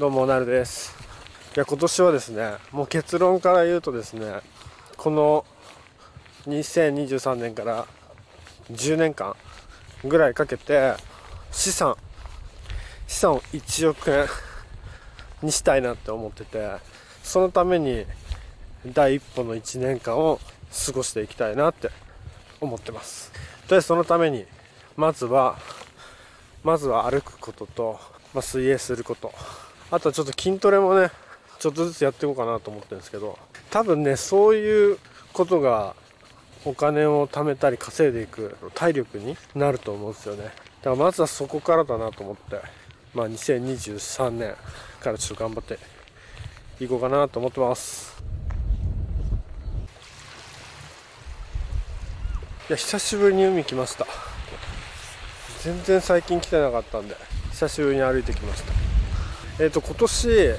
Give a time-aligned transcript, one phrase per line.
[0.00, 0.96] どうもなるです。
[1.54, 4.40] いや今年はですねもう結論から言うとですね
[4.96, 5.44] この
[6.46, 7.86] 2023年から
[8.72, 9.36] 10年間
[10.02, 10.94] ぐらいかけて
[11.52, 11.96] 資産
[13.06, 14.26] 資産を1億円
[15.42, 16.76] にしたいなって思ってて
[17.22, 18.06] そのために
[18.86, 20.40] 第一歩の1年間を
[20.86, 21.90] 過ごしていきたいなって
[22.58, 23.30] 思ってます。
[23.68, 24.46] でそのために
[24.96, 25.58] まずは
[26.64, 28.00] まずは歩くことと、
[28.32, 29.34] まあ、水泳すること
[29.90, 31.10] あとはちょっと筋トレもね
[31.58, 33.38] ちょっとずつやっていこうかなと思ってるんですけど
[33.70, 34.98] 多分ねそういう
[35.32, 35.94] ことが
[36.64, 40.44] お金を貯めたり稼いでいく体力になると思うんですよね。
[40.44, 40.54] だか
[40.90, 42.60] らまずはそこからだなと思って
[43.14, 44.54] まあ2023年
[45.00, 45.78] からちょっと頑張って
[46.82, 48.22] いこうかなと思ってます。
[52.68, 54.06] いや久しぶりに海来ました。
[55.62, 57.16] 全然最近来てなかったんで
[57.50, 58.89] 久しぶりに歩いてきました。
[59.60, 60.54] えっ、ー、と今年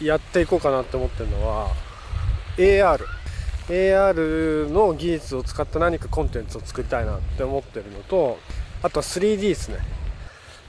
[0.00, 1.68] やっていこうかなって思ってるのは
[2.56, 3.04] AR
[3.68, 8.38] AR の技術を使った何かコンテンツを作りたいなって思ってるのと
[8.82, 9.78] あとは 3D ですね。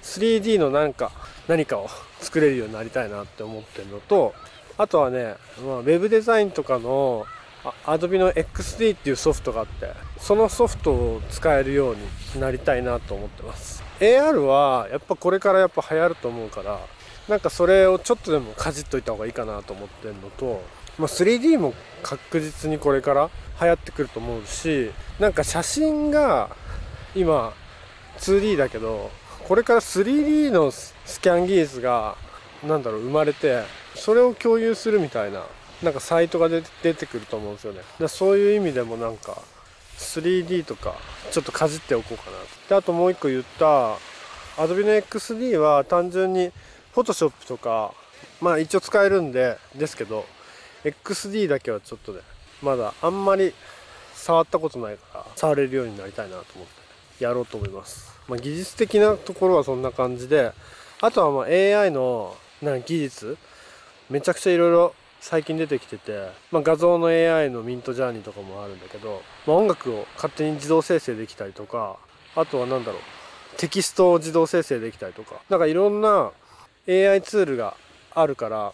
[0.04, 1.12] 3D のなんか
[1.48, 4.36] 何かを作れるようになりたいなって思ってるのと
[4.78, 7.26] あとはね、まあ、ウェブデザインとかの
[7.86, 11.96] Adobe の XD っていうソフトがあってそのソフトを使えるよう
[12.36, 13.82] になりたいなと思ってます。
[14.02, 16.80] AR はやっぱこれからやっぱ流行ると思うから
[17.28, 20.62] なんかそれをちょっとでもかじっといた方がいいかなと思ってるのと、
[21.00, 23.30] まあ、3D も確実にこれから
[23.62, 26.56] 流行ってくると思うしなんか写真が
[27.16, 27.54] 今
[28.20, 29.12] 2D だけど
[29.48, 32.16] これから 3D のスキャン技術が
[32.64, 33.64] なんだろう生まれて
[33.96, 35.44] それを共有するみたいな
[35.82, 36.62] なんかサイトが出
[36.94, 37.82] てくると思うんですよね。
[38.00, 39.42] だそういう意味でもなんか
[39.98, 40.96] 3D とか
[41.32, 42.38] ちょっとかじっておこうかな
[42.70, 43.96] であともう一個言った
[44.58, 46.52] Adobe の XD は単純に
[46.94, 47.94] Photoshop とか
[48.42, 50.26] まあ一応使えるんでですけど
[50.84, 52.20] XD だけはちょっとね
[52.62, 53.54] まだあんまり
[54.14, 56.68] 触ったことないから触れるようになりたいなと思っ
[57.18, 60.54] てやろうと思います、まあ、技術的なところはそんな感じで
[61.02, 63.38] あとはまあ AI のな技術
[64.10, 71.98] めちゃくちゃいろいろ最近出てきてて、まあ、画像の AI のミントジャーニーとかもあるんだけど、まあ、音楽を勝手に自動生成できたりとか
[72.36, 73.02] あとは何だろう
[73.58, 76.32] テキストを自動生成できたりとかなんかいろんな
[76.88, 77.76] AI ツールが
[78.14, 78.74] あるから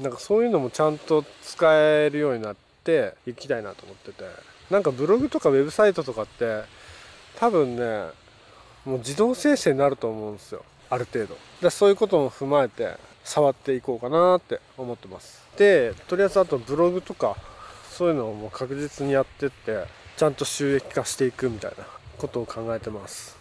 [0.00, 4.24] なんかそういうのもちゃんと使えるようになっていきたいなと思ってて。
[4.72, 6.62] なんかブログとかウェブサイトとかって
[7.38, 8.06] 多分ね
[8.86, 10.64] もう自動生成になると思うんですよ。
[10.88, 11.36] ある程度。
[11.60, 15.46] でそういうことも踏まえて触っていこうかなって思ってます。
[15.58, 17.36] でとりあえずあとブログとか
[17.90, 19.84] そういうのをもう確実にやってって
[20.16, 21.84] ちゃんと収益化していくみたいな
[22.16, 23.36] ことを考えてます。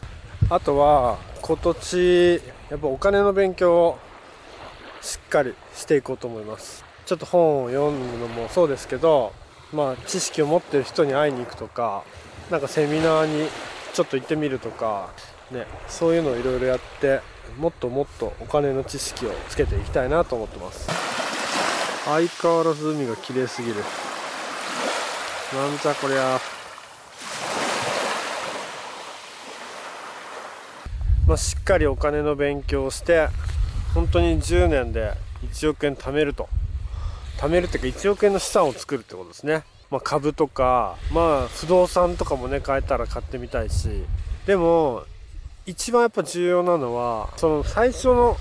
[0.51, 3.99] あとは今年やっぱお金の勉強を
[5.01, 6.83] しっかりしていこうと思います。
[7.05, 9.31] ちょっと本を読むのもそうですけど
[9.71, 12.03] まあ知識を持ってる人に会いに行くとか
[12.49, 13.49] なんかセミナーに
[13.93, 15.13] ちょっと行ってみるとか
[15.51, 17.21] ねそういうのをいろいろやって
[17.57, 20.89] もっともっとお金の知識をつけていきたいなと思ってます。
[22.03, 23.75] 相変わらず海が綺麗すぎる。
[23.75, 23.81] な
[25.73, 26.60] んじゃこりゃ。
[31.31, 33.29] まあ、しっかりお金の勉強をして
[33.93, 35.13] 本当に10年で
[35.49, 36.49] 1億円貯めると。
[37.37, 44.03] 貯めるっていうか1億円の資産を作るってことですね、まあ、株とかまあ不動産とかもね買えたら買ってみたいし。
[44.45, 45.03] でも
[45.65, 48.35] 一番やっぱ重要なのはその最初の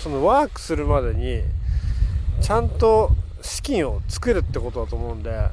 [0.00, 1.42] そのワークするまでに
[2.40, 3.10] ちゃんと
[3.42, 5.48] 資金を作るってことだと思うんで。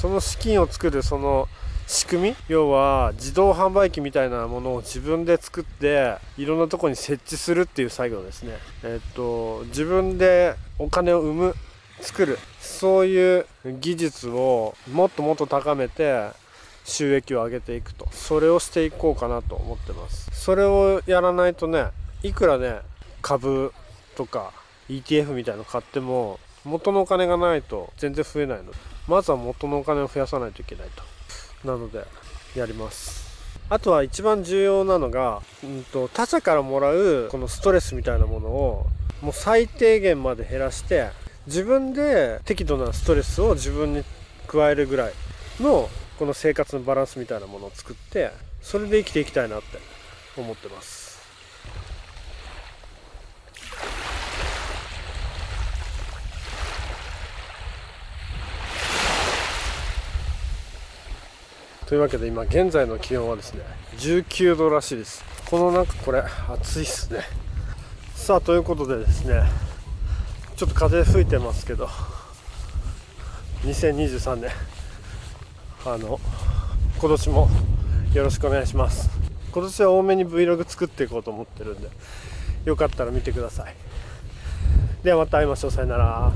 [0.00, 1.48] その資金を作るその
[1.86, 8.54] 仕組み要は自動販売機みたいなものを自分で作っていろんなとこに設置するっていう作業ですね。
[8.82, 11.54] えっと自分でお金を生む
[12.00, 13.46] 作るそういう
[13.80, 16.30] 技術をもっともっと高めて
[16.84, 18.08] 収益を上げていくと。
[18.12, 20.30] それをしていこうかなと思ってます。
[20.32, 21.86] それをやらないとね
[22.22, 22.80] いくらね
[23.20, 23.72] 株
[24.16, 24.52] とか
[24.88, 28.72] ETF みたいの買っても元のお金がないと全然増えないの。
[28.72, 28.78] で
[29.08, 30.88] まずは元のお金を増やさないといけない
[31.62, 31.68] と。
[31.68, 32.04] なので
[32.56, 33.32] やります。
[33.68, 38.86] あとは一番重要なのが、うんと、他者からもらうこのストレスみたいなものを
[39.22, 41.08] もう最低限まで減らして
[41.46, 44.04] 自分で適度なストレスを自分に
[44.46, 45.12] 加えるぐらい
[45.60, 45.88] の
[46.18, 48.30] この生活のバランスみたいなものを作って
[48.60, 49.78] それで生きていきたいなって
[50.36, 51.01] 思ってます。
[61.92, 63.60] というわけで今現在の気温はですね
[63.98, 65.22] 19度らしいです。
[65.50, 67.20] このなんかこれ暑いっすね。
[68.14, 69.42] さあということでですね
[70.56, 71.90] ちょっと風吹いてますけど
[73.64, 74.50] 2023年
[75.84, 76.18] あの
[76.98, 77.50] 今年も
[78.14, 79.10] よろしくお願いします。
[79.52, 81.90] 今年は多めに Vlog 作っていこうと思ってるんで
[82.64, 83.74] よかったら見てください。
[85.02, 85.70] ではまた会いましょう。
[85.70, 86.32] さよなら。